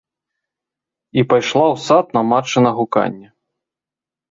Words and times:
І 1.19 1.25
пайшла 1.33 1.67
ў 1.73 1.83
сад 1.87 2.05
на 2.19 2.25
матчына 2.33 2.69
гуканне. 2.81 3.27